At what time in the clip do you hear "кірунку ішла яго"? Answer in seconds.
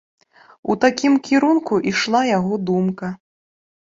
1.27-2.53